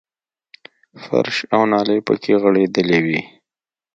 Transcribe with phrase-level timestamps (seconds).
[1.03, 3.19] فرش او نالۍ پکې غړېدلې وې.